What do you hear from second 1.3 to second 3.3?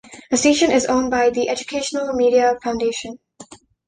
Educational Media Foundation.